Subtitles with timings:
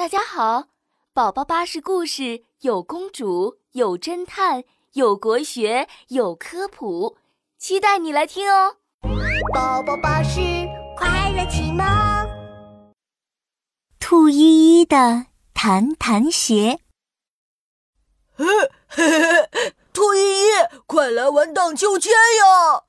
[0.00, 0.68] 大家好，
[1.12, 7.18] 宝宝巴士故事有公主，有侦探，有国学，有科普，
[7.58, 8.76] 期待你来听哦。
[9.52, 10.40] 宝宝巴士
[10.96, 11.84] 快乐启蒙，
[13.98, 16.80] 兔依依的弹弹鞋。
[18.34, 18.46] 嘿
[18.88, 20.46] 嘿嘿，兔依依，
[20.86, 22.84] 快来玩荡秋千呀！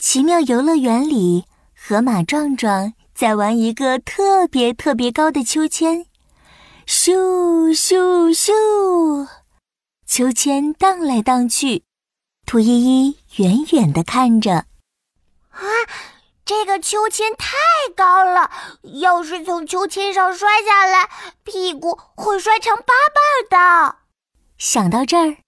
[0.00, 6.04] 奇妙游乐园里，河马壮壮在玩一个特别特别高的秋千，
[6.86, 9.28] 咻咻咻，
[10.06, 11.82] 秋千荡来荡去。
[12.46, 14.66] 兔依依远远的看着，
[15.50, 15.66] 啊，
[16.44, 17.56] 这个秋千太
[17.96, 18.52] 高了，
[19.00, 21.10] 要是从秋千上摔下来，
[21.42, 22.94] 屁股会摔成八
[23.50, 23.96] 瓣的。
[24.56, 25.38] 想到这儿，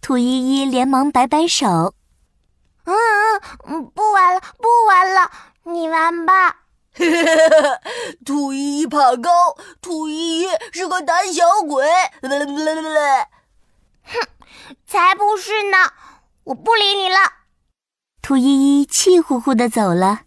[0.00, 1.94] 兔依依连忙摆摆手。
[2.84, 2.94] 嗯
[3.66, 5.30] 嗯，不玩了，不玩了，
[5.64, 6.63] 你玩吧。
[8.24, 11.84] 兔依依怕高，兔依依是个胆小鬼。
[14.04, 14.20] 哼，
[14.86, 15.92] 才不是呢！
[16.44, 17.16] 我不理你了。
[18.22, 20.22] 兔依依气呼呼的走了。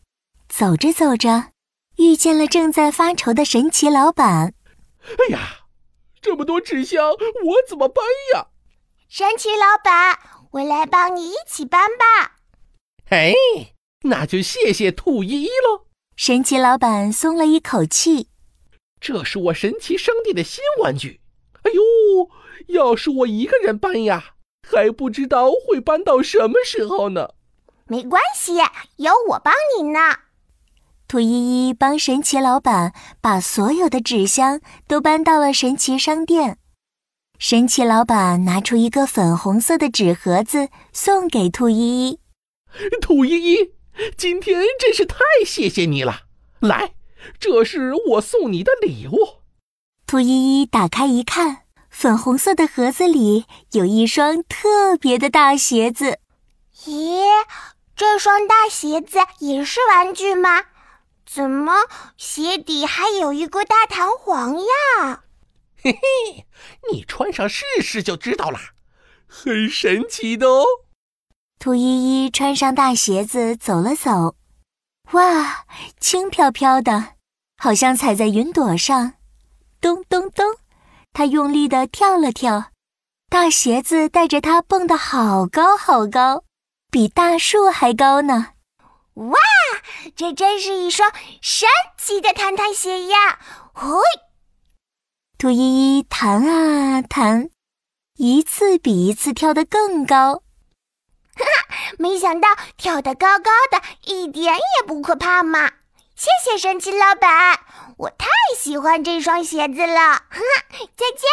[0.49, 1.51] 走着走着，
[1.97, 4.53] 遇见了正在发愁的神奇老板。
[5.03, 5.39] 哎呀，
[6.21, 7.17] 这么多纸箱，我
[7.67, 8.47] 怎么搬呀？
[9.09, 10.19] 神奇老板，
[10.51, 12.37] 我来帮你一起搬吧。
[13.09, 13.33] 哎，
[14.01, 15.86] 那就谢谢兔依依喽。
[16.19, 18.29] 神奇老板松了一口气。
[18.99, 21.21] 这是我神奇商店的新玩具。
[21.61, 22.29] 哎呦，
[22.73, 24.33] 要是我一个人搬呀，
[24.67, 27.35] 还不知道会搬到什么时候呢。
[27.85, 28.55] 没关系，
[28.95, 29.99] 有我帮你呢。
[31.07, 36.57] 兔依依帮神奇老板把所有的纸箱都搬到了神奇商店。
[37.37, 42.19] 神奇老板拿出一个粉红色的纸盒子，送给兔依依。
[42.99, 43.71] 兔依依，
[44.15, 46.23] 今天真是太谢谢你了！
[46.59, 46.93] 来，
[47.39, 49.39] 这是我送你的礼物。
[50.05, 56.19] 兔依依打开一看，粉红色的盒子里有一双特别的大鞋子。
[56.85, 57.23] 咦，
[57.95, 60.65] 这双大鞋子也是玩具吗？
[61.25, 61.73] 怎么
[62.17, 65.23] 鞋底还有一个大弹簧呀？
[65.81, 66.45] 嘿嘿，
[66.91, 68.59] 你穿上试试就知道了，
[69.25, 70.65] 很神奇的哦。
[71.59, 74.35] 兔依依穿上大鞋子走了走，
[75.11, 75.65] 哇，
[75.99, 77.15] 轻飘飘的，
[77.57, 79.13] 好像踩在云朵上。
[79.81, 80.45] 咚咚咚，
[81.13, 82.71] 它用力的跳了跳，
[83.29, 86.43] 大鞋子带着它蹦得好高好高，
[86.91, 88.53] 比大树还高呢。
[89.15, 89.37] 哇，
[90.15, 93.39] 这真是一双神奇的弹弹鞋呀！
[93.73, 93.89] 嘿，
[95.39, 97.49] 兔依依弹啊弹，
[98.17, 100.43] 一次比一次跳得更高。
[101.97, 102.47] 没想到
[102.77, 105.71] 跳得高高的，一点也不可怕嘛！
[106.15, 107.59] 谢谢神奇老板，
[107.97, 108.27] 我太
[108.57, 110.23] 喜欢这双鞋子了。
[110.95, 111.27] 再见。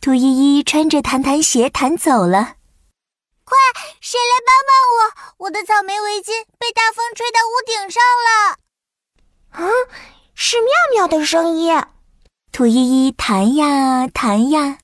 [0.00, 2.54] 兔依依穿着弹弹鞋弹走了。
[3.44, 3.58] 快，
[4.00, 5.44] 谁来帮帮我？
[5.44, 8.56] 我的草莓围巾被大风吹到屋顶上了。
[9.50, 9.68] 啊，
[10.34, 11.82] 是妙妙的声音。
[12.52, 14.78] 兔依依弹呀弹呀，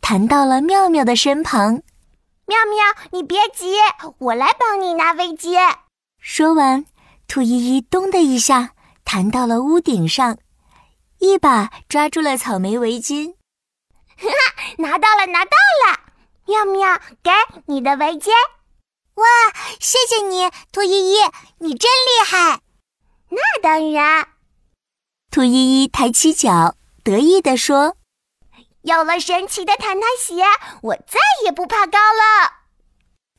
[0.00, 1.82] 弹到了妙妙的身旁。
[2.46, 3.76] 妙妙，你别急，
[4.18, 5.56] 我来帮你拿围巾。
[6.18, 6.84] 说完，
[7.28, 10.38] 兔依依“咚”的一下弹到了屋顶上，
[11.18, 13.34] 一把抓住了草莓围巾。
[14.16, 15.50] 哈哈，拿到了，拿到
[15.86, 16.00] 了！
[16.46, 17.30] 妙妙，给
[17.66, 18.30] 你的围巾。
[19.14, 19.24] 哇，
[19.80, 21.16] 谢谢你，兔依依，
[21.58, 22.60] 你真厉害。
[23.28, 24.28] 那当然。
[25.30, 26.74] 兔依依抬起脚，
[27.04, 27.96] 得意地说。
[28.82, 30.42] 有了神奇的弹弹鞋，
[30.82, 32.52] 我再也不怕高了。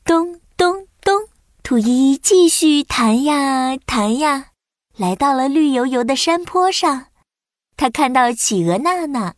[0.02, 1.28] 咚咚咚，
[1.62, 4.46] 兔依依继续弹呀弹呀，
[4.96, 7.06] 来到了绿油油的山坡上。
[7.76, 9.34] 他看到企鹅娜娜，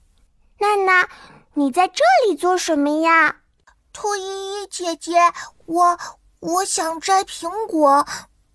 [0.61, 1.09] 娜娜，
[1.55, 3.39] 你在这里做什么呀？
[3.93, 4.23] 兔依
[4.63, 5.33] 依姐姐，
[5.65, 5.99] 我
[6.39, 8.07] 我想摘苹果。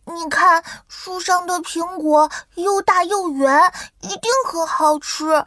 [0.06, 5.46] 你看树上的苹果又大又圆，一定很好吃。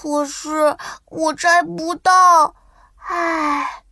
[0.00, 0.76] 可是
[1.06, 2.54] 我摘不到，
[3.08, 3.82] 唉，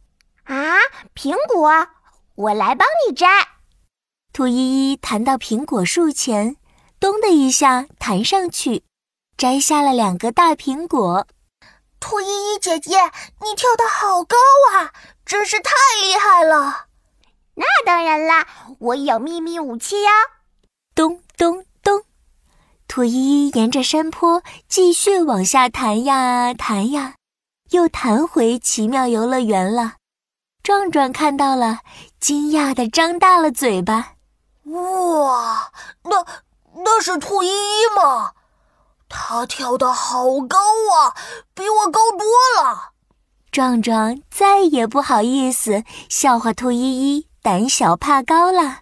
[0.45, 0.79] 啊！
[1.17, 1.89] 苹果，
[2.37, 3.27] 我来帮你摘。
[4.33, 6.59] 兔依依弹到苹果树前，
[7.01, 8.85] 咚的一下弹上去，
[9.37, 11.27] 摘下了两个大苹果。
[11.99, 13.11] 兔依依姐姐，
[13.41, 14.37] 你跳得好高
[14.75, 14.93] 啊，
[15.25, 16.87] 真是太厉害了！
[17.57, 18.47] 那当然啦，
[18.79, 20.13] 我有秘密武器呀！
[20.95, 21.66] 咚咚。
[22.97, 27.17] 兔依依沿着山坡继续往下弹呀弹呀，
[27.69, 29.97] 又弹回奇妙游乐园了。
[30.63, 31.81] 壮壮看到了，
[32.19, 34.13] 惊讶的张大了嘴巴。
[34.65, 35.71] 哇，
[36.05, 36.25] 那
[36.87, 38.33] 那是兔依依吗？
[39.11, 41.13] 她跳得好高啊，
[41.53, 42.27] 比我高多
[42.63, 42.93] 了。
[43.53, 46.79] 壮壮再也不好意思笑话兔依
[47.19, 48.79] 依胆小怕高了。